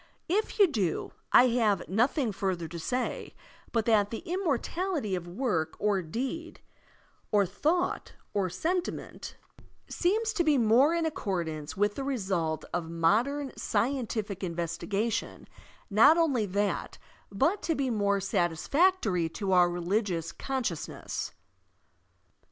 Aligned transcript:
If 0.27 0.57
you 0.57 0.65
do, 0.65 1.11
I 1.31 1.49
have 1.49 1.87
nothing 1.87 2.31
further 2.31 2.67
to 2.67 2.79
say, 2.79 3.35
but 3.71 3.85
that 3.85 4.09
the 4.09 4.23
immortality 4.25 5.13
of 5.13 5.27
work 5.27 5.75
or 5.77 6.01
deed 6.01 6.59
or 7.31 7.45
thought 7.45 8.13
or 8.33 8.49
sentiment 8.49 9.37
seems 9.87 10.33
to 10.33 10.43
be 10.43 10.57
more 10.57 10.95
in 10.95 11.05
accordance 11.05 11.77
with 11.77 11.93
the 11.93 12.03
result 12.03 12.65
of 12.73 12.89
modem 12.89 13.51
scientific 13.55 14.39
investigaticwi— 14.39 15.45
not 16.01 16.17
only 16.17 16.47
that, 16.47 16.97
but 17.31 17.61
to 17.61 17.75
be 17.75 17.91
more 17.91 18.19
satisfactory 18.19 19.29
to 19.29 19.49
otir 19.49 19.71
religious 19.71 20.31
consciousness. 20.31 21.31